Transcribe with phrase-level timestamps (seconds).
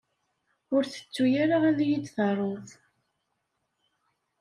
[0.75, 2.67] Ur tettuy ara ad yi-d-taruḍ.